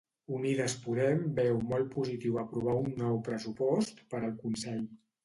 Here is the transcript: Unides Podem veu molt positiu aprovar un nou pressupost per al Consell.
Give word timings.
Unides 0.35 0.75
Podem 0.85 1.19
veu 1.39 1.59
molt 1.71 1.91
positiu 1.95 2.39
aprovar 2.45 2.73
un 2.79 2.89
nou 3.03 3.21
pressupost 3.29 4.03
per 4.15 4.23
al 4.23 4.35
Consell. 4.47 4.83